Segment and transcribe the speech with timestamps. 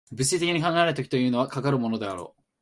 [0.11, 2.41] 物理的に考えられる時というのは、かかるものであろう。